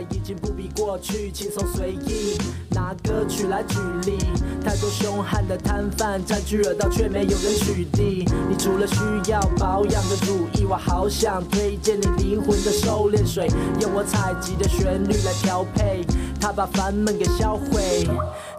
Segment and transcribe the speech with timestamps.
[0.00, 2.38] 已经不比过去轻松随意。
[2.70, 4.18] 拿歌曲来举例，
[4.64, 8.28] 太多凶悍的摊贩占据了道，却没有人取缔。
[8.48, 13.48] 你除了需要保养的乳液，我好想推荐你灵魂的收敛水，
[13.80, 16.04] 用我采集的旋律来调配，
[16.40, 18.06] 它把烦闷给销毁。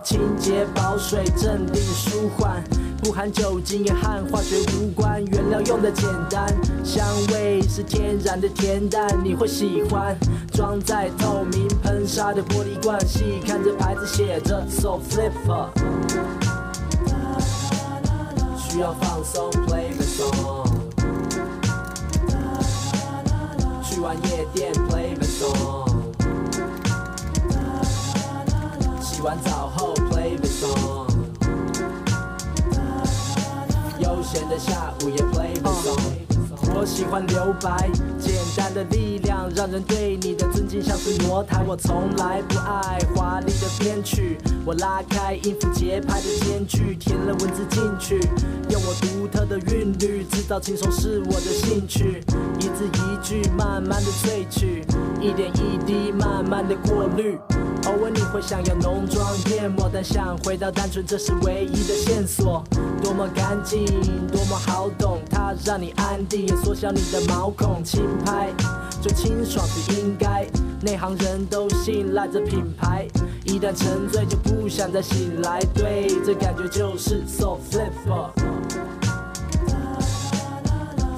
[0.03, 2.63] 清洁保水，镇定舒缓，
[3.01, 6.47] 不含酒精也和化学无关，原料用的简单，
[6.83, 10.15] 香味是天然的甜淡，你会喜欢。
[10.51, 15.69] 装在透明喷砂的玻璃罐，细看这牌子写着 So Flipper。
[18.57, 20.69] 需要放松，Play the song。
[23.81, 25.89] 去完夜店，Play the song。
[29.01, 30.98] 洗完澡后，Play the song。
[34.19, 35.97] 悠闲的下午也 Play the song。
[36.75, 37.89] 我喜欢留白，
[38.19, 41.63] 简单的力量让人对你的尊敬像是魔台。
[41.65, 48.19] 我从来不爱华丽的编曲，我拉开音符节拍的间距，填了文字进去，
[48.69, 52.21] 用我独特的韵律制造轻松是我的兴趣。
[52.59, 54.83] 一字一句慢慢的萃取，
[55.21, 57.39] 一点一滴慢慢的过滤。
[57.89, 62.63] 偶尔你会想要浓妆艳抹，但想回到单纯，这是唯一的线索。
[63.01, 63.83] 多么干净，
[64.27, 67.83] 多么好懂，它让你安定，也缩小你的毛孔。
[67.83, 68.53] 轻拍
[69.01, 70.45] 就清爽是应该，
[70.81, 73.07] 内行人都信赖着品牌，
[73.45, 75.59] 一旦沉醉就不想再醒来。
[75.73, 78.29] 对，这感觉就是 so flipper。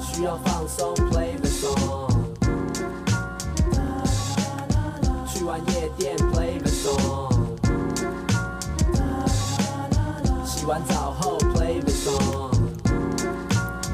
[0.00, 2.11] 需要放松，play the song。
[5.42, 7.34] 去完夜店，play the song。
[10.46, 12.52] 洗完澡后，play the song。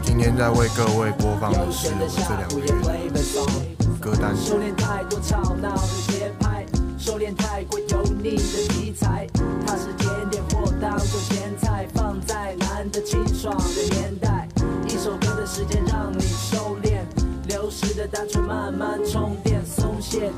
[0.03, 3.47] 今天在为各位播放的是我闲的下这两个午也月 play the song。
[3.79, 4.37] 的歌单。
[4.37, 6.67] 收敛太多吵闹的节拍，
[6.99, 9.27] 收敛太过油腻的题材。
[9.67, 14.47] 它是甜点或当做咸菜，放在难得清爽的年代。
[14.87, 17.01] 一首歌的时间让你收敛，
[17.49, 20.31] 流失的单纯慢慢充电，松懈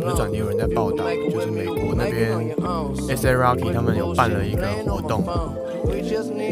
[0.00, 2.32] 不是转贴，有人在报道，就是美国那边
[3.08, 5.92] S A Rocky 他们有办了一个活动，不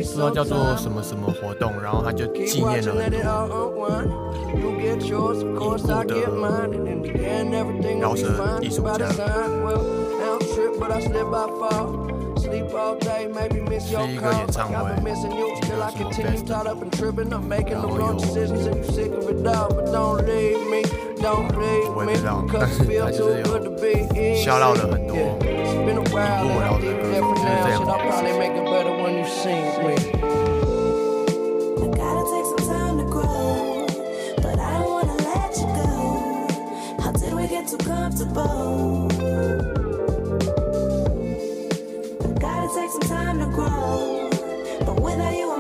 [0.03, 4.03] 知道叫做什么什么活动，然后他就纪念了很多
[4.55, 4.61] 已
[5.55, 6.15] 故的
[8.01, 9.09] 饶舌艺术家。
[12.45, 14.85] Sleep all day, maybe miss your 是一个演唱 call.
[14.85, 17.31] 会 I've been missing you, 一个 still I 什么 continue best caught up and tripping.
[17.33, 20.21] I'm making the 然后 wrong 有 decisions and you sick of it all, but don't
[20.27, 20.83] leave me,
[21.23, 23.77] don't leave 我 me, 也不知道，cause 但 it 是 feels 它就 too 是 good to 有
[23.81, 24.45] be easy.
[24.45, 27.35] 笑到了很多 Yeah, it's been a while 不 and 无 I 聊的 did 歌 that for
[27.35, 27.65] 就是 now.
[27.65, 29.95] 这 Should 样 I probably make it better when you see me?
[31.81, 32.25] I gotta
[43.55, 44.29] grow,
[44.85, 45.54] but without you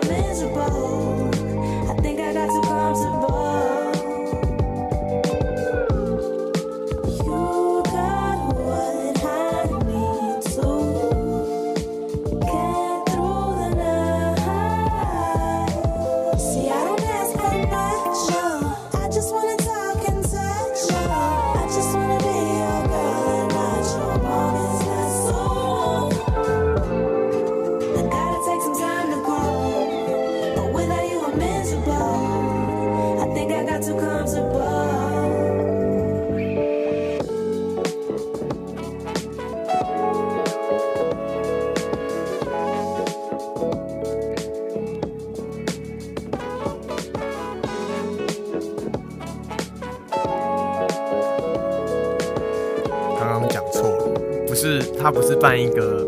[54.99, 56.07] 他不是办一个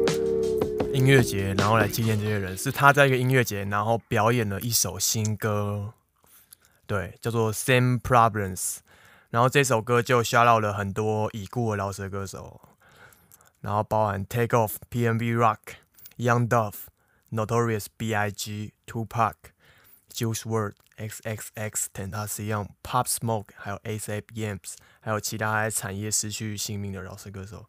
[0.93, 5.93] 音乐节，然后来纪念这些人，是他在一个音乐节，然后表演了一首新歌，
[6.87, 8.57] 对，叫做《Same Problems》，
[9.29, 12.61] 然后这首歌就吓到了很多已故的饶舌歌手，
[13.61, 15.59] 然后包含 Take Off、PMB Rock、
[16.17, 19.35] Young d o v e、Notorious B.I.G、Tupac、
[20.11, 27.67] Juice World、XXX、Tentacion、Pop Smoke，还有 ASAP Yams，还有其他在产业失去性命的饶舌歌手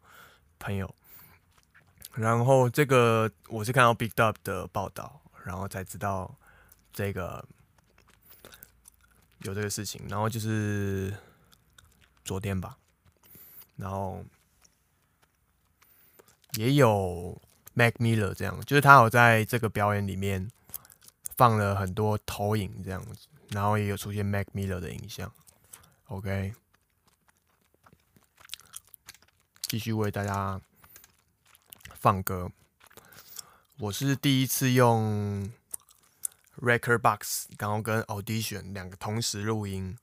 [0.58, 0.94] 朋友。
[2.14, 6.34] 然后这个我是看到 Big Dub 的报道，然后才知道
[6.92, 7.44] 这个
[9.40, 10.02] 有这个事情。
[10.08, 11.14] 然后就是
[12.24, 12.76] 昨天吧，
[13.76, 14.24] 然后
[16.54, 17.40] 也有
[17.74, 20.50] Mac Miller 这样，就是他有在这个表演里面
[21.36, 25.32] 放了很多投影这样子，然后也有出现 Mac Miller 的影像。
[26.06, 26.52] OK，
[29.62, 30.60] 继续为大家
[31.98, 32.50] 放歌。
[33.78, 35.50] 我是第一次用
[36.56, 39.96] Record Box，然后跟 Audition 两个同时录音，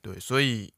[0.00, 0.72] 对，所以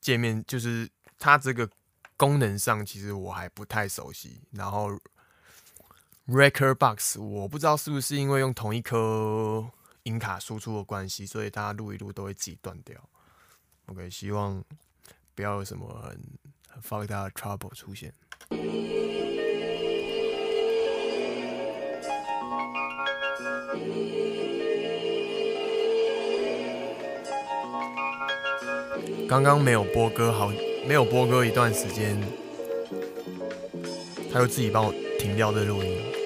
[0.00, 1.68] 界面就是它这个
[2.16, 4.40] 功能上，其实我还不太熟悉。
[4.50, 4.98] 然后
[6.26, 9.70] Record Box 我不知道是不是因为用同一颗
[10.04, 12.98] 音卡输出的关系，所以大家录一录都会自己断掉。
[13.86, 14.62] OK，希望
[15.34, 16.38] 不要有什么很
[16.68, 18.12] 很 fuck 大的 trouble 出现。
[29.28, 30.50] 刚刚没有播歌，好，
[30.86, 32.18] 没有播歌一段时间，
[34.32, 36.17] 他就自己帮我停掉这录音。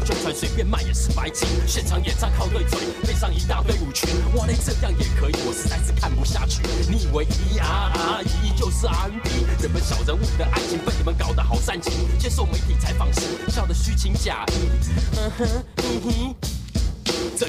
[0.00, 1.48] 就传，随便卖也是白金。
[1.66, 6.62] 现场演唱靠对嘴，配上一大堆舞群，哇嘞这样也可以，我实在是看不下去。
[6.88, 9.30] 你以为咿呀啊咿就是 R&B？
[9.62, 14.68] 人本小人物的爱情被你们搞得好煽情，接受媒体采访时笑得虚情假意。
[15.16, 16.53] 嗯哼，嗯哼。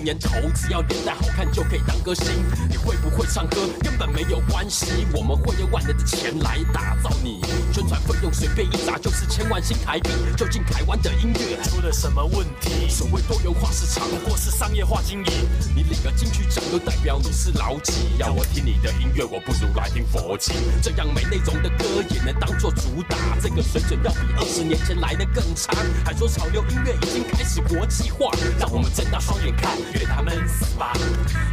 [0.06, 2.28] 年头，只要脸蛋好看就可以当歌星。
[2.70, 7.42] 你会不会唱歌根本没有关系，我们会用万能的钱来打造你。
[7.74, 10.12] 宣传费用随便一砸就是千万新台币。
[10.38, 12.88] 究竟台湾的音乐出了什么问题？
[12.88, 15.32] 所谓多元化市场，不过是商业化经营。
[15.76, 17.94] 你领个金曲奖都代表你是老几？
[18.20, 20.56] 要我听你的音乐，我不如来听佛经。
[20.84, 25.74] 这样没内容的歌也能当做主打，这个水准要比二十年前来的更差。
[26.06, 30.94] 还说潮流音乐已经开始国际化，让我们睁大双眼看，愿他们死吧。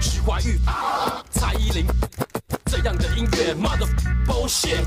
[0.01, 0.59] 徐怀钰、
[1.31, 1.87] 蔡依林。
[2.67, 3.87] 这样的音乐，mother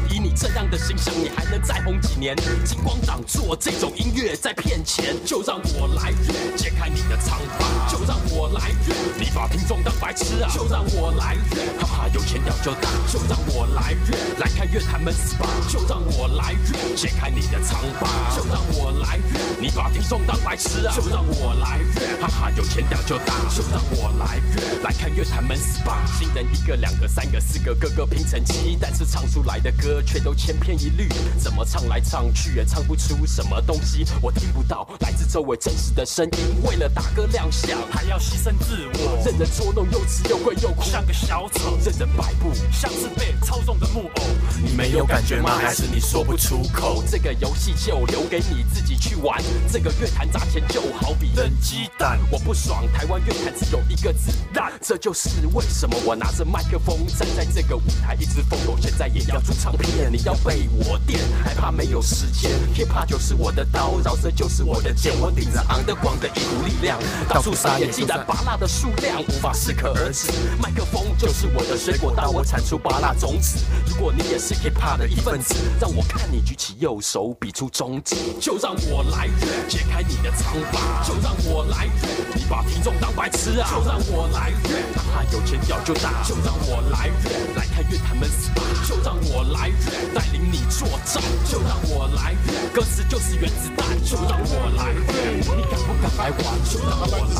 [0.09, 2.35] 以你这样的形象，你还能再红几年？
[2.63, 10.51] 金光党做这种音乐在骗钱，就让我来越揭开你的疮疤，就让我来越你把听众当白痴啊！
[10.53, 15.47] 就让我来越哈哈，有钱屌就打，就让我来越来看乐坛闷死吧！
[15.67, 19.23] 就让我来越揭开你的疮疤，就让我来越
[19.59, 20.93] 你把听众当白痴啊！
[20.95, 26.05] 就让我来越哈哈，有钱屌就打，就让我来越来看乐坛闷死吧！
[26.19, 27.75] 新人一个、两个、三个、四个。
[27.75, 31.07] 个个拼成七，但是唱出来来的歌却都千篇一律，
[31.39, 34.05] 怎么唱来唱去也唱不出什么东西。
[34.21, 44.23] 我听不到来自周围真实的声音，为了打歌亮相，还要牺牲自我，任人捉弄，又吃又贵又苦，像个小丑，任人摆布，像是被操纵的木偶。
[44.61, 45.55] 你没有感觉吗？
[45.55, 47.01] 还是你说不出口？
[47.09, 49.41] 这个游戏就留给你自己去玩。
[49.71, 57.65] 这个乐坛砸钱就好比扔鸡蛋，我不爽，台湾乐坛只有一个子弹，这就是为什么我拿着麦克风站在这。
[57.65, 60.09] 个舞台一直疯狗，现在也要要出唱片。
[60.11, 62.51] 你要被我电，害怕没有时间。
[62.73, 65.13] hiphop 就是我的刀，饶舌就是我的剑。
[65.19, 67.89] 我顶着昂的光的一股力量，到处撒野。
[67.89, 73.57] 既然拔蜡的数量无法适可而止，麦克风就是我的水果刀，我产出拔蜡种子。
[73.87, 79.27] 如果你也是 hiphop 的一份子，让我看你举起右手比出中指，就让我来
[79.67, 81.89] 解开你的疮疤，就让我来
[82.33, 84.51] 你把听众当白痴啊，就让我来
[84.95, 87.09] 哪怕，有钱屌就打，就让我来
[87.55, 89.71] 来看乐坛闷死吧，就让我来
[90.13, 92.35] 带领你作战，就让我来，
[92.73, 96.29] 歌词就是原子弹，就让我来，你敢不敢来。
[96.35, 96.43] 玩？
[96.69, 97.39] 就让我来，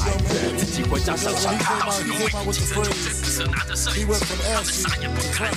[0.57, 4.13] 自己回家上场看到是因为你精神就只是拿着摄影机，
[4.45, 5.51] 他们啥也不看，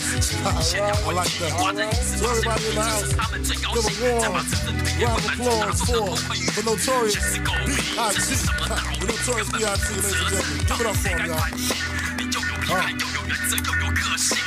[0.60, 7.72] 先要问题，挂着椅子发现你就是他们最高兴，再把真正推荐困难就拿出的头盔与全是狗屁，
[8.12, 9.06] 这是什么道理？
[9.06, 9.60] 这是什么
[10.68, 10.98] 道理？
[11.02, 11.76] 谁敢关心？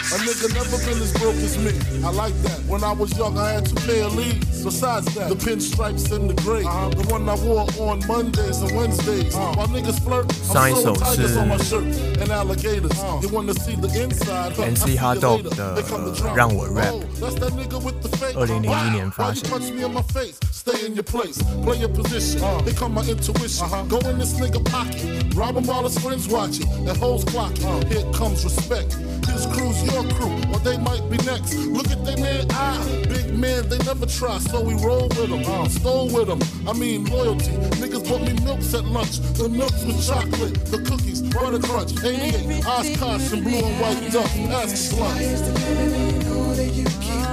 [0.06, 1.72] A nigga never been as broke as me.
[2.04, 2.60] I like that.
[2.68, 4.62] When I was young, I had two pair of leads.
[4.62, 6.62] Besides that, the pinstripes and the gray.
[6.62, 9.34] The one I wore on Mondays and Wednesdays.
[9.34, 12.96] While niggas flirt, I'm 上一首 sewing tigers 是 on my shirt and alligators.
[13.22, 14.52] You wanna see the inside?
[14.56, 14.62] huh?
[14.62, 15.56] I MC see you Hot Dog later.
[15.56, 16.34] 的 They come to drown.
[16.36, 18.35] 让我 rap Oh, That's that nigga with the fake.
[18.35, 20.39] Or the Union Why you punch me in my face?
[20.49, 21.37] Stay in your place.
[21.61, 22.41] Play your position.
[22.43, 23.63] Uh, Here come my intuition.
[23.63, 23.83] Uh-huh.
[23.83, 25.35] Go in this nigga pocket.
[25.35, 26.65] Rob him while his friends watching.
[26.85, 27.53] That And hoes clock.
[27.63, 28.97] Uh, Here comes respect.
[29.21, 31.53] This crew's your crew, or they might be next.
[31.53, 33.05] Look at they man eye.
[33.07, 34.39] Big man, they never try.
[34.39, 35.43] So we roll with them.
[35.45, 36.41] Uh, stole with them.
[36.67, 37.51] I mean loyalty.
[37.77, 39.19] Niggas bought me milks at lunch.
[39.37, 40.55] The milks with chocolate.
[40.65, 42.03] The cookies, butter crunch.
[42.03, 44.31] 88, Oshkosh, and blue and white duck.
[44.57, 46.10] Ask slut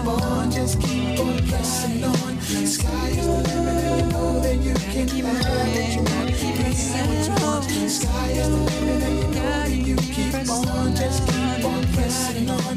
[0.08, 2.40] on, just keep on pressing on.
[2.40, 6.74] Sky is the limit, and you know that you can have what you want, be
[7.40, 7.88] what.
[7.88, 12.68] Sky is the limit, and you know that you keep on, just keep on sluts.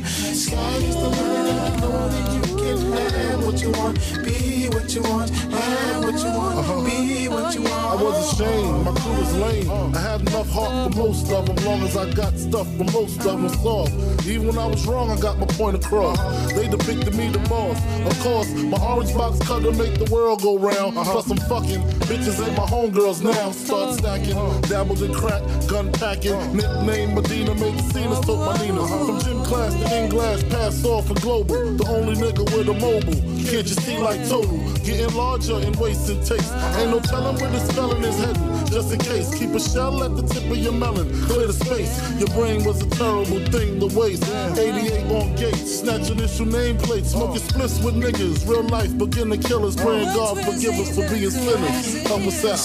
[6.54, 7.92] Uh-huh.
[7.92, 9.70] I was ashamed, my crew was lame.
[9.96, 13.20] I had enough heart for most of them, long as I got stuff for most
[13.20, 13.92] of them soft.
[14.26, 16.18] Even when I was wrong, I got my point across.
[16.54, 17.78] They depicted me the boss.
[18.06, 20.98] Of course, my orange box cutter make the world go round.
[20.98, 21.12] Uh-huh.
[21.12, 23.52] Plus, I'm fucking bitches ain't my homegirls now.
[23.52, 23.98] Start uh-huh.
[23.98, 26.56] stacking, dabbled in crack, gun packing.
[26.56, 28.88] Nickname Medina, made the scene, took my Nina.
[28.88, 31.72] From gym class to in glass, pass off for global.
[31.78, 33.22] The only nigga with a mobile.
[33.50, 34.58] Can't you see like total?
[34.84, 36.54] Getting larger in waist and taste.
[36.78, 38.66] Ain't no telling where this felon is heading.
[38.68, 41.08] Just in case, keep a shell at the tip of your melon.
[41.26, 41.92] Clear the space.
[42.20, 44.24] Your brain was a terrible thing to waste.
[44.58, 47.08] 88 on gates, snatch initial nameplates.
[47.08, 48.48] Smoking splits with niggas.
[48.48, 49.76] Real life, beginner killers.
[49.76, 52.08] Praying God forgive us for being sinners.
[52.08, 52.62] Help us out.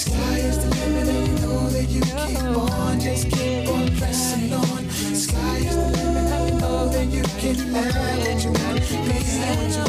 [7.55, 8.51] you what you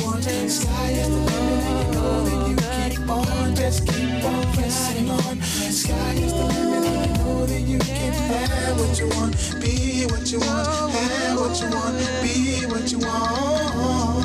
[0.05, 2.55] want sky is the limit and you know that you
[2.97, 7.61] keep on Just keep on pressing on sky is the limit and you know that
[7.61, 12.65] you can have what you want Be what you want, have what you want Be
[12.67, 14.16] what you want.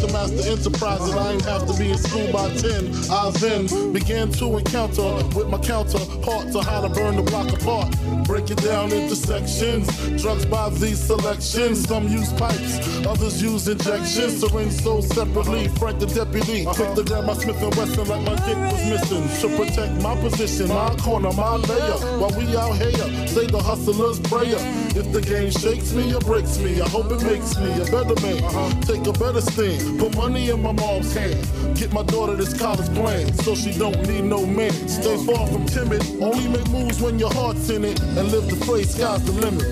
[0.00, 2.92] To master enterprises, I ain't have to be in school by 10.
[3.10, 7.94] I then began to encounter with my counterpart to how to burn the block apart.
[8.26, 9.86] Break it down into sections.
[10.20, 11.86] Drugs by these selections.
[11.86, 14.40] Some use pipes, others use injections.
[14.40, 15.68] Syringe sold separately.
[15.78, 16.64] Frank the deputy.
[16.64, 19.24] Quick to grab my Smith and Wesson like my dick was missing.
[19.40, 21.98] To protect my position, my corner, my layer.
[22.18, 24.58] While we out here, say the hustler's prayer.
[24.96, 28.18] If the game shakes me or breaks me, I hope it makes me a better
[28.22, 28.42] man.
[28.42, 28.80] Uh-huh.
[28.82, 29.85] Take a better stand.
[29.98, 31.76] Put money in my mom's hand.
[31.76, 34.72] Get my daughter this college plan so she don't need no man.
[34.88, 36.02] Stay far from timid.
[36.20, 38.00] Only make moves when your heart's in it.
[38.00, 39.62] And live the phrase, sky's the limit.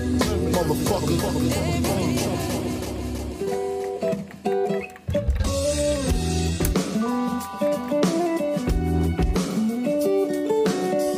[0.53, 2.15] Motherfucker.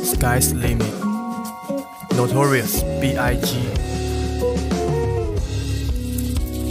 [0.04, 0.92] Sky's Limit
[2.16, 3.87] Notorious B.I.G.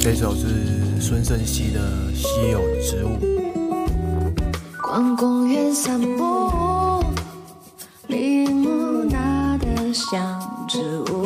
[0.09, 0.47] 这首是
[1.01, 1.81] 孙盛熙的
[2.15, 3.09] 《稀有植物》。
[4.81, 7.03] 逛公园散步，
[8.07, 10.79] 你木纳的像植
[11.11, 11.16] 物，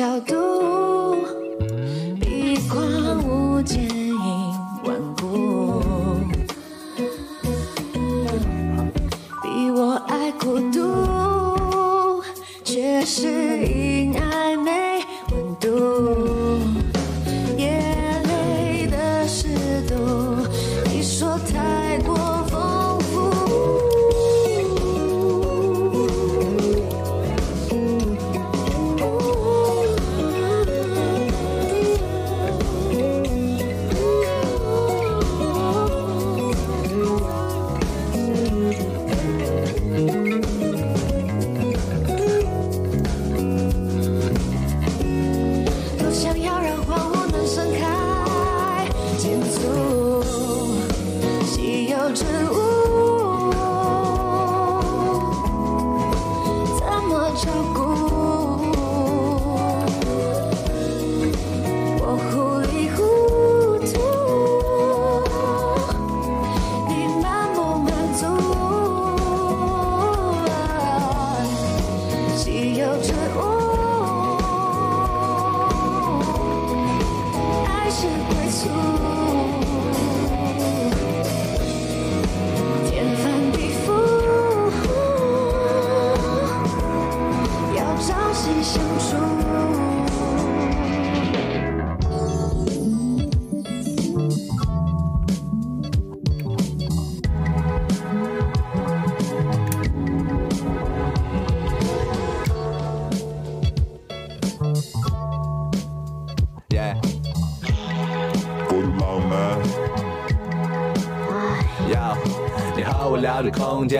[0.00, 0.39] 角度，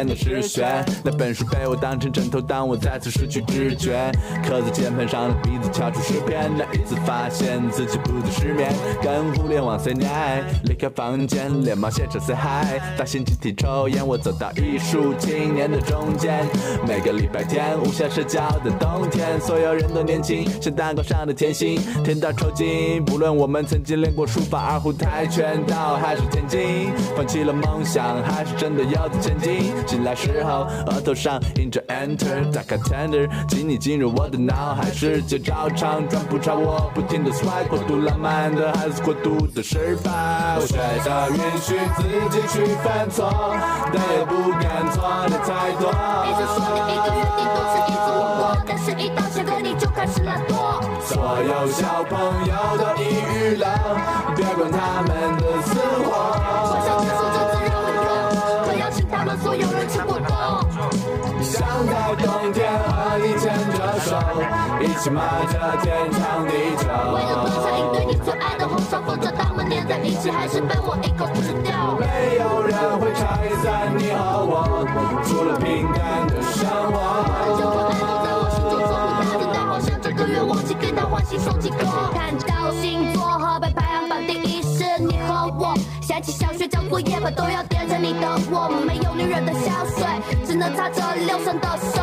[0.06, 4.10] 的诗选，那本书被我当成枕头，当我再次失去知觉。
[4.44, 16.46] 刻在键盘上的笔字敲出诗篇，那一次发现自己不再失眠，跟互联网 say night，离开房间，连忙现场 say hi，大型集体抽烟，我走到艺术青年的中间。
[16.86, 23.04] 每个礼拜天，无暇社交的冬天，所有人都年轻，像蛋糕上的甜心，甜到抽筋。
[23.04, 29.72] 不论我们曾经练过书法、二胡、跆拳道还是田径，放弃了梦想，还是真的要走前进。
[29.90, 40.12] 进来时候，额头上印着 Enter，打开 Tender，请你进入我的脑海，世界照常转不超我不停的 swag，过度浪漫的还是过度的失败。
[40.60, 43.28] 我学着允许自己去犯错，
[43.92, 45.90] 但也不敢错的太多。
[46.22, 50.80] 一直说你一个约定都是一直问我，但是一到这个你就开始懒惰。
[51.02, 53.66] 所有小朋友都抑郁了，
[54.36, 55.74] 别管他们的死
[56.06, 56.78] 活。
[61.60, 64.16] 想在冬天和你牵着手，
[64.80, 66.88] 一起骂着天长地久。
[67.12, 71.98] 为了多下一对你最爱的红烧凤爪，他们粘在一起，还是被我一口吃掉。
[72.00, 74.64] 没有人会拆散你和我，
[75.22, 77.28] 除了平淡的生活。
[77.58, 81.76] 这份爱都在我心中做不大的大梦想，这个愿望寄给他欢喜手机歌。
[82.14, 84.19] 看到星座和被排行榜
[87.02, 90.06] 夜晚都要点着你的我，没有女人的香水，
[90.46, 92.00] 只能擦着六神的手，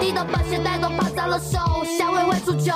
[0.00, 1.58] 低的把鞋带都怕脏了手，
[1.98, 2.72] 香味会出酒。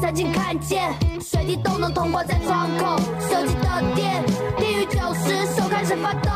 [0.00, 2.98] 曾经看见水滴都能通过在窗口，
[3.30, 4.22] 手机的电
[4.58, 6.30] 低于九十，手开始发抖。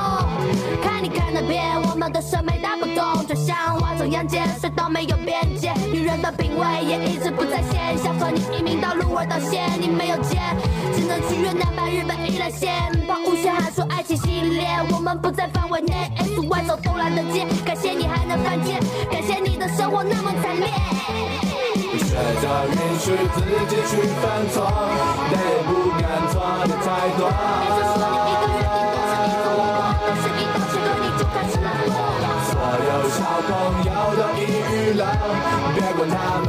[0.83, 5.73] 看你看那边，我们的审美大不同，就像挖中央间，水到没有边界。
[5.93, 10.17] 女人的品味也一直不在线，想和你移民到鹿儿岛县，你没有
[15.11, 17.45] 们不在范围内 S Y 走都懒的街。
[17.65, 20.69] 感谢你还能犯贱，感谢你的生活那么惨烈。
[21.99, 24.71] 学着允许自己去犯错，
[25.33, 26.87] 但也不敢错的太
[27.19, 27.27] 多。
[27.27, 31.99] 别再说你一个人，你都是一个我，我都是一道吃对你就开始懒惰。
[32.47, 32.55] 所
[32.87, 33.19] 有小
[33.51, 33.51] 朋
[33.87, 35.03] 友都抑郁了，
[35.75, 36.15] 别管他
[36.47, 36.49] 们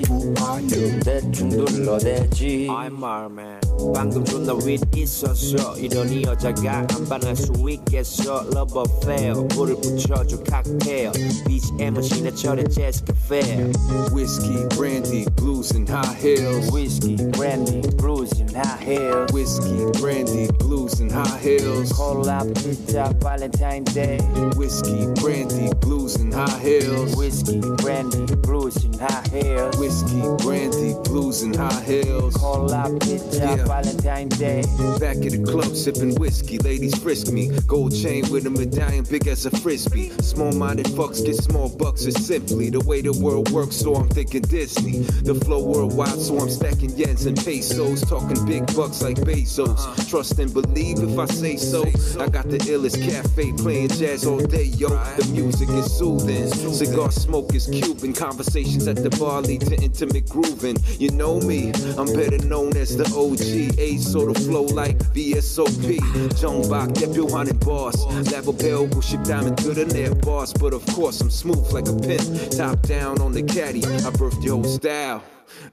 [1.04, 3.60] 대충 둘러대지 I'm 말man
[3.94, 10.42] 방금 존나 윗 있었어 이런 이 여자가 안 반할 수 있겠어 Love affair 물을 붙여줘
[10.44, 11.12] 칵테일
[11.46, 13.72] BGM은 신해철의 재즈 카페
[14.12, 16.70] Whiskey, brandy, blues, and high heels.
[16.72, 21.92] Whiskey, brandy, blues and high heels Whiskey, brandy, blues, and high heels.
[21.92, 24.18] 콜라 피자 발렌타인 데이
[24.56, 27.16] Whiskey, brandy, blues, and high heels.
[27.16, 32.35] Whiskey, brandy, blues and high heels Whiskey, whiskey, brandy, blues, and high heels.
[32.35, 33.55] Call yeah.
[33.65, 34.61] Valentine's Day.
[34.99, 37.49] Back at the club, sipping whiskey, ladies frisk me.
[37.67, 40.09] Gold chain with a medallion, big as a frisbee.
[40.21, 44.09] Small minded fucks get small bucks, it's simply the way the world works, so I'm
[44.09, 44.99] thinking Disney.
[44.99, 48.01] The flow worldwide, so I'm stacking yens and pesos.
[48.01, 49.69] Talking big bucks like Bezos.
[49.69, 50.09] Uh-huh.
[50.09, 51.83] Trust and believe if I say so.
[52.19, 54.89] I got the illest cafe playing jazz all day, yo.
[54.89, 56.47] The music is soothing.
[56.73, 58.13] Cigar smoke is Cuban.
[58.13, 60.77] Conversations at the bar lead to intimate grooving.
[60.99, 63.77] You know me, I'm better known as the OG.
[63.77, 65.41] A sorta flow like VSOP.
[65.41, 66.37] SOP.
[66.39, 68.05] John Bach, you your boss.
[68.31, 70.53] Level bell, go ship diamond to the net boss.
[70.53, 72.49] But of course, I'm smooth like a pin.
[72.51, 75.23] Top down on the caddy, I birthed your style.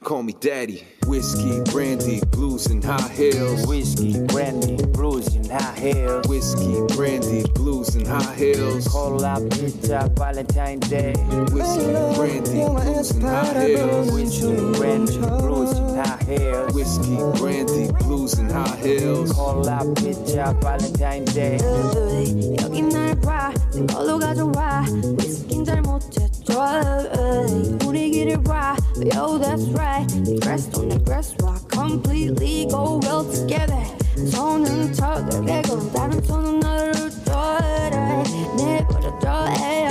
[0.04, 0.84] Call me daddy.
[1.08, 3.66] Whiskey, brandy, blues, and high heels.
[3.68, 8.88] Whiskey, brandy, blues and high heels Whiskey, brandy, blues, and high heels.
[8.88, 11.14] 콜라 피자 발렌타인 데이
[11.52, 14.12] Whiskey, brandy, blues, and high heels.
[14.14, 19.34] Whiskey, brandy, blues and high heels Whiskey, brandy, blues, and high heels.
[19.34, 23.54] 콜라 피자 발렌타인 데이 으이, 여기 날봐
[23.92, 24.86] 걸로 가져와
[25.20, 30.08] 위스킨 잘못했죠 으이, 분위기를 봐 Yo that's right
[30.40, 33.84] Dressed on the grass rock Completely go well together
[34.32, 36.94] 손은 턱을 대고 다른 손은 너를
[37.26, 38.24] 떠래
[38.56, 39.88] 내버려둬 에이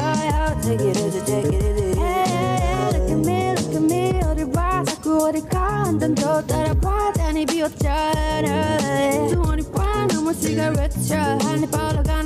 [0.62, 4.84] Take it easy take it easy Hey look at me look at me 어딜 봐
[4.84, 12.25] 자꾸 어딜 가 한단 더 따라봐 잔이 비었잖아 주원이 꽝 넘을 시가레트 한입 빨아간다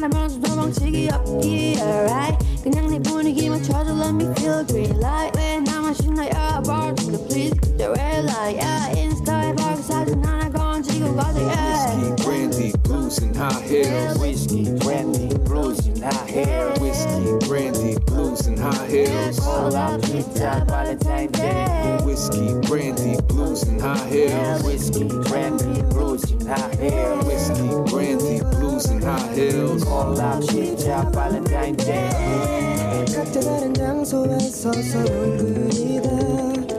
[20.21, 24.63] 콜라 피자 발렌타인 데이 Whiskey, brandy, blues, and high heels.
[24.65, 29.85] Whiskey, brandy, blues and high heels Whiskey, brandy, blues, and high heels.
[29.85, 36.09] 콜라 피자 발렌타인 데이 각자 다른 장소에 서서 얼굴이다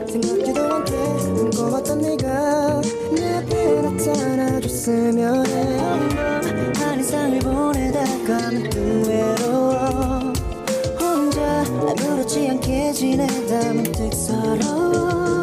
[0.06, 0.92] 생각지도 않게
[1.34, 2.80] 꿈꿔봤던 네가
[3.14, 6.31] 내 앞에 나타나줬으면 해
[12.92, 15.40] 지내다 문득 서러워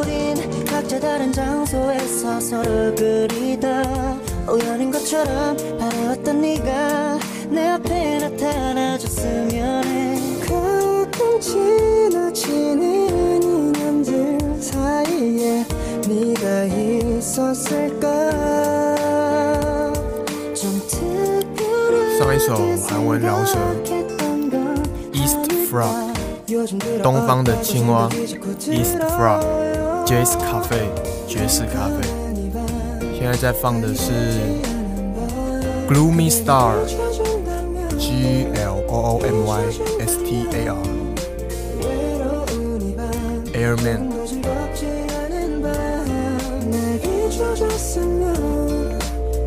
[0.00, 3.82] 우린 각자 다른 장소에서 서로 그리다
[4.48, 7.18] 우연인 것처럼 바래왔던 네가
[7.50, 15.64] 내 앞에 나타나줬으면 해 가끔 지나치는 인연들 사이에
[16.08, 18.06] 네가 있었을까
[20.54, 22.54] 좀 특별하게 上一首
[22.88, 26.09] 韩文饶舌 생각했던 건 East Frog， 요즘 들어
[27.02, 28.20] 东方的青蛙 어떤
[28.74, 29.42] East Frog
[30.04, 30.88] Jazz Cafe
[31.26, 32.06] 爵士咖啡。
[33.18, 34.12] 现在在放的是
[35.88, 36.74] Gloomy Star
[37.98, 39.64] G L O O M Y
[40.00, 40.76] S T A R
[43.54, 44.16] Airman。
[44.26, 48.98] 즐겁지 않은 밤날 비춰줬으면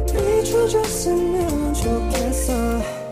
[0.07, 3.02] 비춰줬으면 좋겠어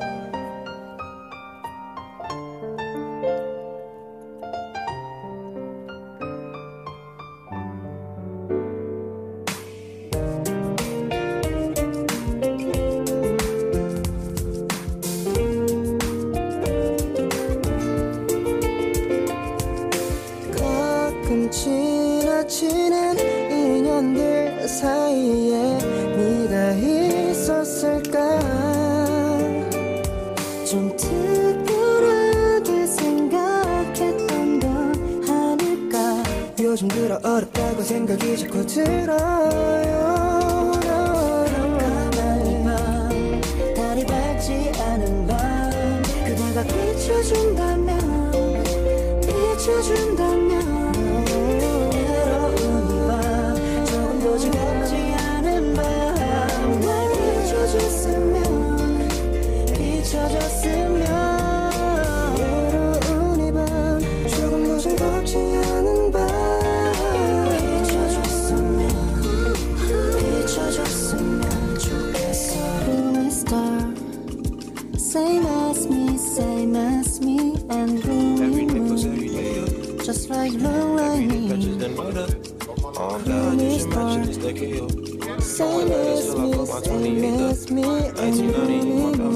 [87.40, 89.30] as me and like blue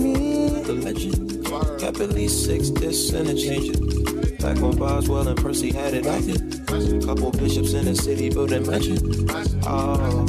[0.00, 0.32] me
[0.62, 1.44] the legend.
[1.80, 1.96] Got
[2.30, 3.78] six discs and a changer.
[4.38, 6.66] Back when Boswell and Percy had it acted.
[7.04, 8.98] Couple bishops in the city building mansion.
[9.66, 10.26] Oh,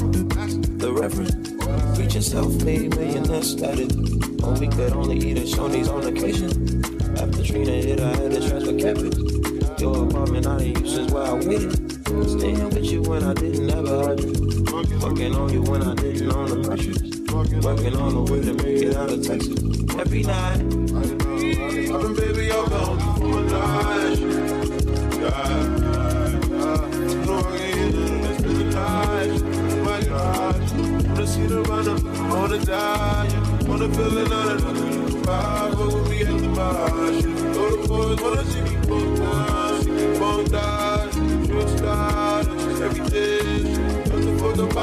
[0.77, 1.95] the Reverend.
[1.95, 3.95] Preaching self-made millionaire status.
[3.95, 6.83] When we could only eat at Shoney's on occasion.
[7.17, 9.81] After Trina hit, I had to transfer campus.
[9.81, 11.91] Your apartment I didn't use since where I waited.
[12.29, 14.52] Staying with you when I didn't have a hydrant.
[15.13, 16.97] Fucking on you when I didn't own a mattress.
[17.31, 19.59] Working on the way to make it out of Texas.
[19.99, 20.57] Every night.
[20.57, 24.19] I've been baby, I'll go for my life.
[25.21, 25.53] Yeah.
[27.27, 27.61] No, I
[28.41, 29.43] to the life.
[29.85, 30.57] My God,
[31.09, 31.97] wanna see the runner,
[32.33, 33.67] wanna die.
[33.67, 34.57] Wanna feel another
[35.77, 36.89] we'll be at the bar.
[36.89, 38.62] All the boys wanna see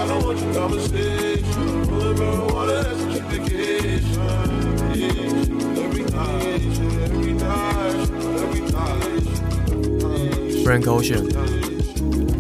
[0.01, 1.87] I don't want your conversation.
[1.87, 4.15] Pulling marijuana, that's a vacation.
[4.97, 6.63] Yeah, every night,
[7.05, 8.11] every night,
[8.41, 10.65] every night.
[10.65, 11.25] Frank Ocean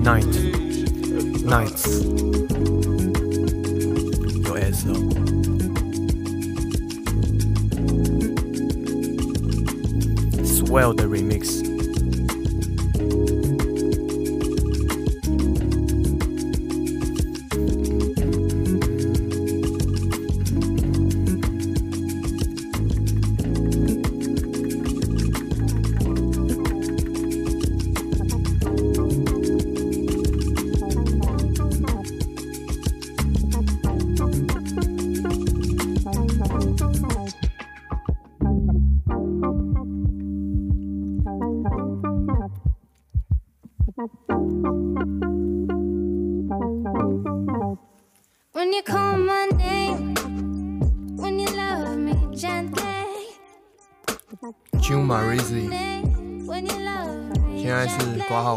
[0.02, 0.32] Night
[1.44, 2.19] Nights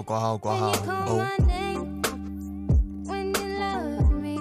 [0.02, 0.72] 挂号挂号
[1.08, 1.26] 哦，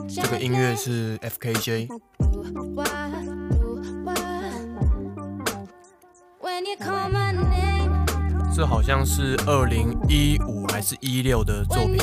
[0.08, 1.88] 这个音乐是 F K J，
[8.54, 11.98] 这好像是二零一五还是一六的作品，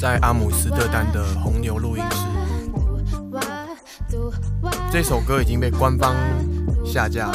[0.00, 2.26] 在阿姆斯特丹的红牛录音室，
[4.90, 6.14] 这首歌已经被官方
[6.84, 7.30] 下架。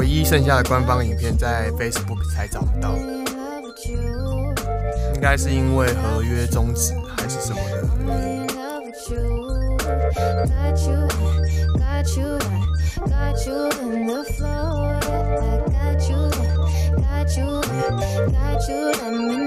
[0.00, 2.96] 唯一剩下的官方影片在 Facebook 才找不到.
[5.14, 8.32] 应该是因为合约终止还是什么的原
[19.36, 19.39] 因。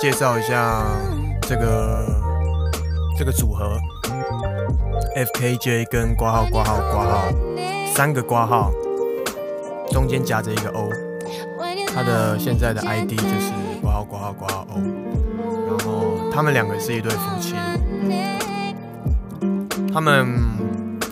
[0.00, 0.84] 介绍一下
[1.42, 2.06] 这个
[3.18, 3.76] 这个组合
[5.16, 7.28] ，FKJ 跟挂号挂号挂号
[7.92, 8.70] 三个挂号，
[9.90, 10.88] 中间夹着一个 O，
[11.92, 14.80] 他的现在的 ID 就是挂号挂号挂号 O，
[15.66, 17.56] 然后他们两个是一对夫妻，
[19.92, 20.28] 他们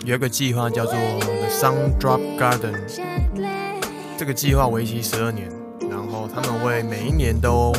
[0.05, 2.79] 有一个计划叫做 The Sun Drop Garden，
[4.17, 5.49] 这个计划为期十二年，
[5.89, 7.73] 然后他们会每一年都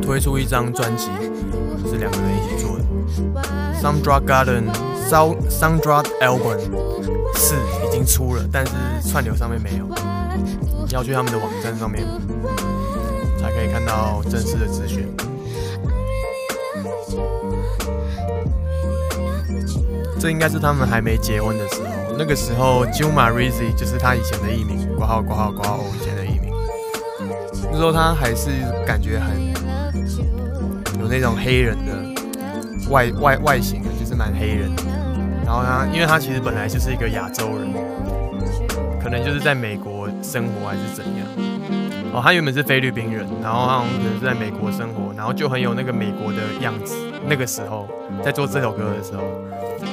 [0.00, 1.10] 推出一张专辑，
[1.88, 2.84] 是两个人一起做的。
[3.80, 4.64] ，Sandra Garden
[5.08, 6.58] Sound Some Drop Album
[7.36, 7.54] 是
[7.86, 8.72] 已经出了，但是
[9.08, 9.86] 串流上面没有，
[10.90, 12.04] 要去他们的网站上面
[13.40, 15.08] 才可以看到正式的资讯。
[20.18, 26.50] 这应该是他们还没结婚的时候，那个时候 Juma Rizzi 就是他以前的艺名，挂号挂号挂号以前的艺名。
[27.70, 28.48] 那时候他还是
[28.86, 29.53] 感觉很
[31.04, 31.92] 有那种黑人的
[32.90, 34.70] 外外外形的，就是蛮黑人。
[35.44, 37.70] 然后他，因为他其实本来就是一个亚洲人，
[39.02, 41.26] 可能就是在美国生活还是怎样。
[42.10, 46.96] 哦，他原本是菲律宾人，然后他可能是在美国生活，然后就很有那个美国的样子。
[47.28, 47.86] 那个时候
[48.22, 49.22] 在做这首歌的时候，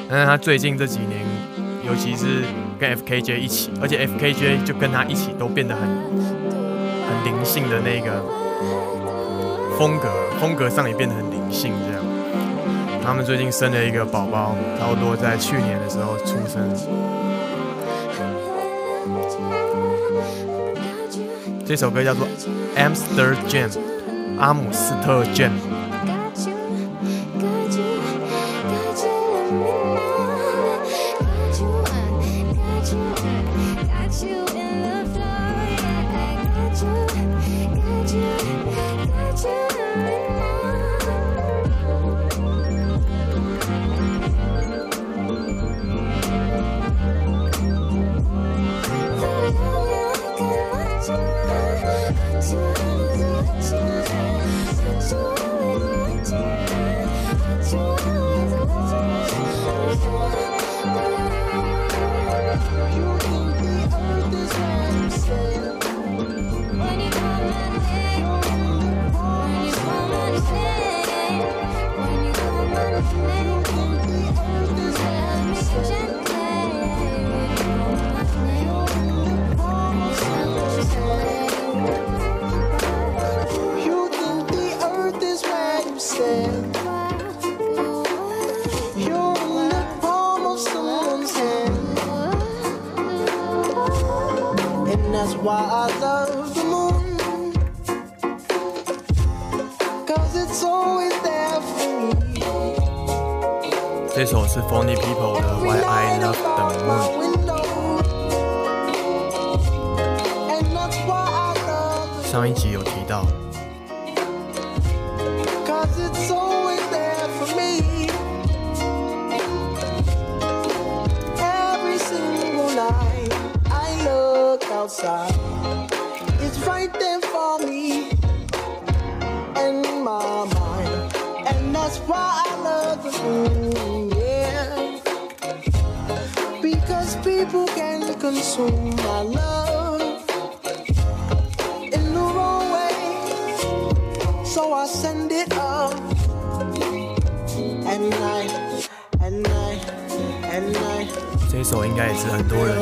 [0.10, 1.20] 但是他最近这几年，
[1.86, 2.44] 尤其是
[2.80, 8.24] 跟 FKJ 一起，而且 FKJ 就跟他一起都变得很很灵性的那个
[9.78, 12.04] 风格，风格上也变得很灵性这样。
[13.04, 16.70] 他们最近生了一个宝宝，差不多在去年的时候出生。
[21.66, 22.28] 这首歌叫做
[22.78, 23.70] 《Amsterdam》，
[24.40, 25.52] 阿姆斯特 Jam。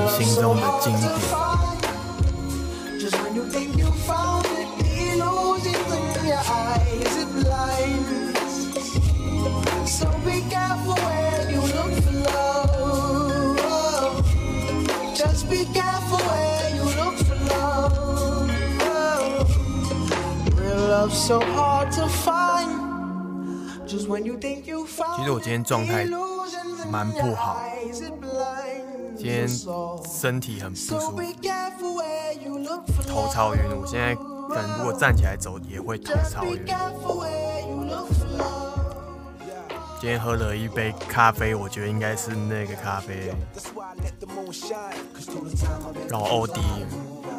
[0.10, 1.50] 心中的经典。
[25.18, 26.06] 其实我今天状态
[26.92, 27.62] 蛮不好，
[29.20, 29.46] 今天
[30.10, 31.22] 身体很不舒服，
[33.06, 33.60] 头超晕。
[33.78, 36.64] 我现在可能如果站起来走也会头超晕。
[40.00, 43.34] 今天喝了一杯咖啡，我觉得应该是那个咖啡，
[46.08, 46.58] 然后 OD。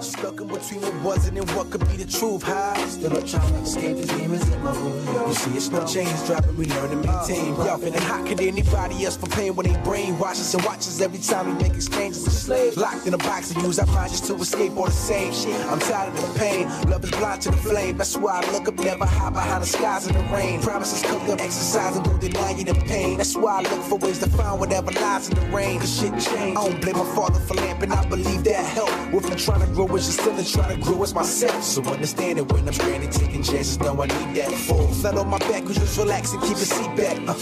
[0.01, 2.43] Stuck in between what wasn't and what could be the truth.
[2.43, 5.29] High, still up trying to escape these demons in my room.
[5.29, 7.55] You see, it's no chains dropping, we learn to maintain.
[7.57, 11.01] Y'all feeling hot, could anybody else for pain when they brainwash us and watch us
[11.01, 12.77] every time we make exchanges of slaves?
[12.77, 15.55] Locked in a box and use our minds just to escape all the same shit.
[15.67, 17.97] I'm tired of the pain, love is blind to the flame.
[17.99, 20.61] That's why I look up, never hide behind the skies in the rain.
[20.61, 22.21] Promises cooked up, exercise and go
[22.61, 23.17] you the pain.
[23.17, 25.79] That's why I look for ways to find whatever lies in the rain.
[25.79, 26.59] Cause shit changed.
[26.59, 29.13] I don't blame my father for lamping, I believe that helped.
[29.13, 31.63] With me trying to as just still and try to grow as myself.
[31.63, 34.87] So understand it when I'm stranded, taking chances, know I need that full.
[34.89, 37.17] Flat on my back, cause just relax and keep a seat back.
[37.29, 37.35] Uh,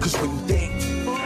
[0.00, 0.72] cause when you think,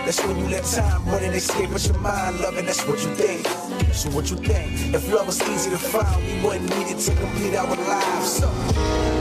[0.05, 3.15] that's when you let time run and escape with your mind, loving, that's what you
[3.15, 3.47] think.
[3.95, 4.95] So what you think?
[4.95, 8.33] If love was easy to find, we wouldn't need it to complete our lives.
[8.39, 9.16] So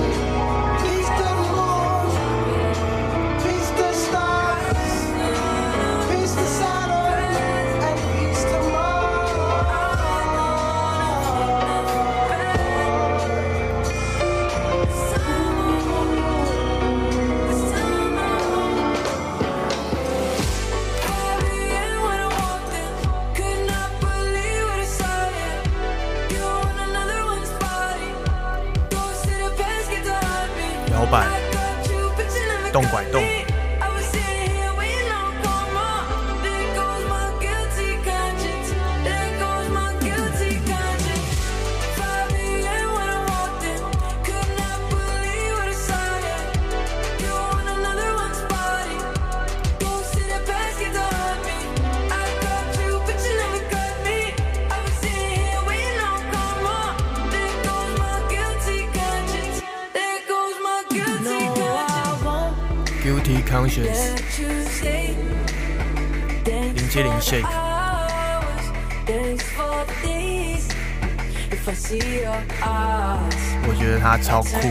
[74.41, 74.67] 觉得他超酷，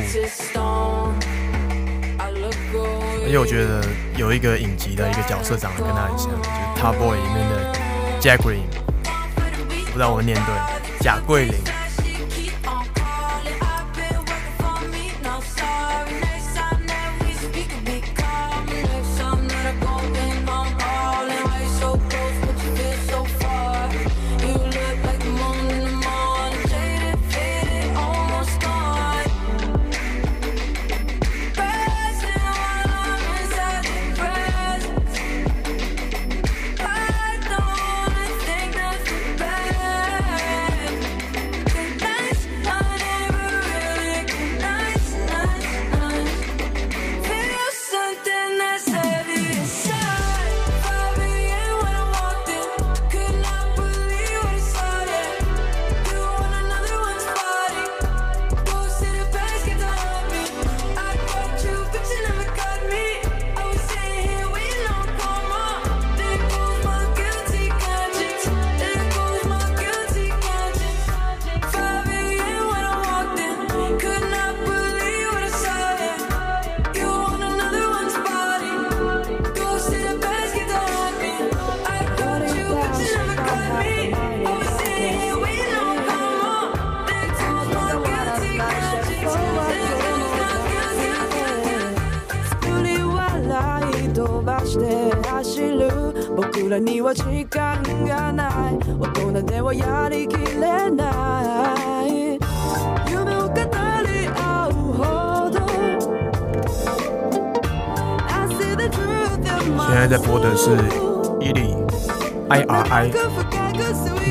[3.25, 3.83] 而且我觉得
[4.17, 7.73] 有一个影集的一个角色长得跟他很像，就是《Top Boy》里面的
[8.21, 8.67] Jack Green，
[9.87, 10.55] 不知道我念对，
[11.01, 11.55] 贾桂林。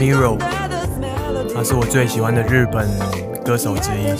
[0.03, 0.37] Hero，
[1.55, 2.89] 他是我最喜欢的日本
[3.45, 4.11] 歌手之一。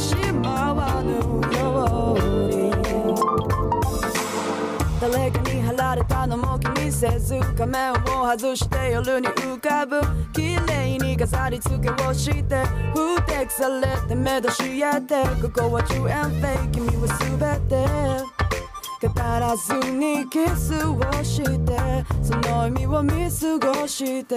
[19.07, 24.35] 語らずにキスをしてその意味を見過ごして。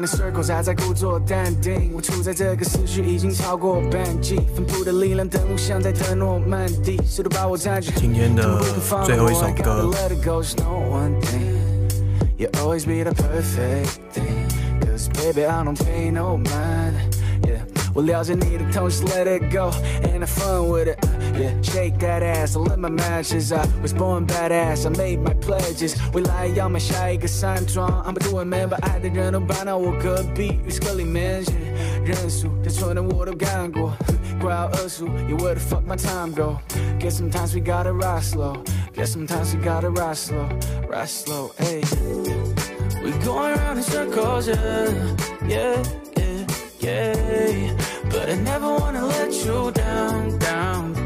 [0.00, 1.92] In circles，还在故作淡定。
[1.94, 7.92] 我处在这个思绪已经超过半季，分布的力量等物像在特诺曼底，试图把我占据。
[7.96, 8.60] 今天的
[9.04, 11.58] 最后一首歌 Let it go, just know one thing.
[12.38, 14.48] You always be the perfect thing.
[14.80, 16.94] Cause baby, I don't pay no mind.
[17.42, 17.60] Yeah.
[17.92, 19.70] 我了解你的 let it go
[20.02, 21.09] and have fun with it.
[21.39, 23.51] Yeah, shake that ass, I lit my matches.
[23.51, 25.95] I was born badass, I made my pledges.
[26.13, 31.43] 未来要买下一个山庄，I'm doing man，把爱的人都搬到我隔壁浴室里面。
[31.43, 33.93] Yeah, 认输，太蠢的我都干过，
[34.39, 36.59] 快要二十五，Yeah, where the fuck my time go?
[36.99, 38.63] Guess sometimes we gotta ride slow.
[38.93, 40.47] Guess sometimes we gotta ride slow,
[40.89, 41.51] ride slow.
[41.57, 41.81] Hey,
[43.03, 44.89] we going around in circles, yeah,
[45.45, 45.83] yeah,
[46.15, 46.45] yeah,
[46.79, 47.73] yeah.
[48.09, 50.98] But I never wanna let you down, down, down,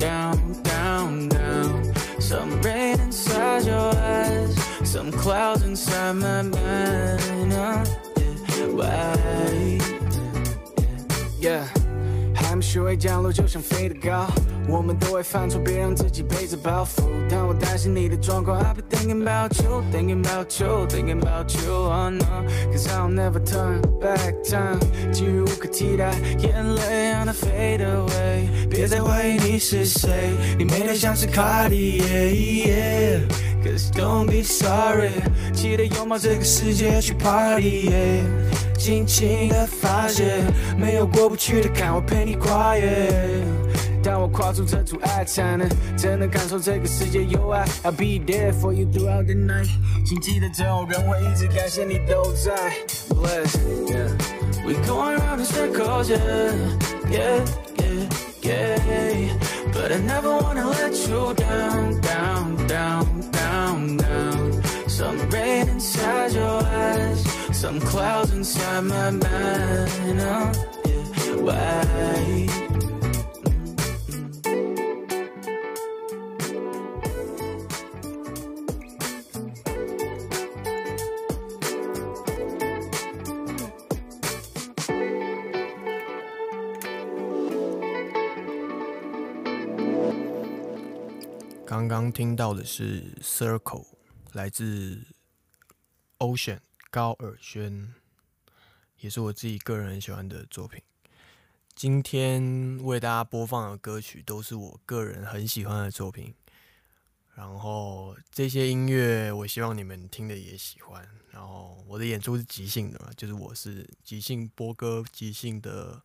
[3.54, 7.52] Inside your eyes, some clouds inside my mind.
[8.76, 9.78] Why?
[11.38, 11.83] Yeah.
[12.74, 14.26] 学会降落就想飞得高，
[14.66, 17.04] 我们都会犯错，别让自己背着包袱。
[17.30, 23.38] 但我担心你的状况，I've been thinking about you, thinking about you, thinking about you, oh no, cause I'll never
[23.44, 24.80] turn back time，
[25.12, 28.68] 机遇无可替代，眼泪让它 fade away。
[28.68, 31.98] 别再怀疑你是谁，你美得像是卡地
[32.66, 33.20] 耶。
[33.63, 35.11] Cause don't be sorry，
[35.53, 37.91] 记得拥抱这个世界去 party，
[38.77, 40.41] 尽情的发泄，
[40.77, 43.11] 没有过不去的坎，我陪你跨越。
[44.01, 45.67] 当我跨出这阻碍，才能
[45.97, 47.65] 真的感受这个世界有爱。
[47.83, 49.67] I'll be there for you throughout the night，
[50.05, 52.53] 请记得总有人会一直感谢你都在。
[53.09, 53.57] Bless,
[53.87, 54.09] yeah.
[54.65, 56.53] We going around in circles, yeah,
[57.11, 58.09] yeah, yeah,
[58.41, 59.33] yeah.
[59.73, 63.05] But I never wanna let you down, down, down,
[63.84, 64.62] down, down.
[64.88, 67.22] Some rain inside your eyes,
[67.52, 70.20] some clouds inside my mind.
[70.20, 70.52] Oh,
[70.84, 71.34] yeah.
[71.36, 72.73] Why?
[92.12, 93.60] 听到的是《Circle》，
[94.32, 95.02] 来自
[96.18, 97.94] Ocean 高尔轩，
[99.00, 100.82] 也是我自己个人很喜欢的作品。
[101.74, 106.34] 今天为大家播放的歌曲都是我个人很喜欢的作品，
[107.34, 111.08] 然后这些音乐我希望你们听的也喜欢。
[111.30, 116.00] 然后我的演出是即兴的嘛，就是我是即兴播歌、即兴的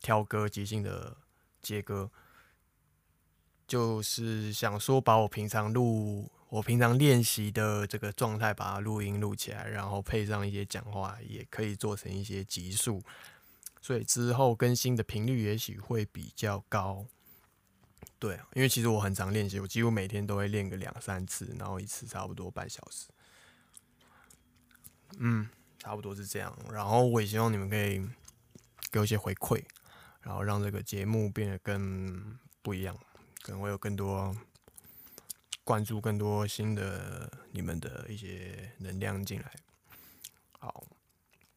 [0.00, 1.16] 挑歌、即兴的
[1.60, 2.10] 接歌。
[3.72, 13.02] 就是想说，把我平常录、我平常练习的这个状态，把它录音录起来，然后配上一些讲话，也可以做成一些集数，
[13.80, 17.06] 所以之后更新的频率也许会比较高。
[18.18, 23.08] 对，因为其实我很常练习，我几乎每天都会练个两三次，然后一次差不多半小时。
[25.16, 25.48] 嗯，
[25.78, 26.54] 差不多是这样。
[26.70, 28.06] 然后我也希望你们可以
[28.90, 29.64] 给我一些回馈，
[30.20, 32.94] 然后让这个节目变得更不一样。
[33.42, 34.36] 可能会有更多
[35.64, 39.52] 关注，更多新的你们的一些能量进来。
[40.52, 40.84] 好，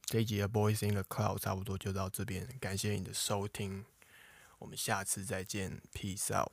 [0.06, 3.86] 这一集的 Boys in the Cloud 差不多就到这边，感谢你的收听，
[4.58, 6.52] 我们下次再见，Peace out。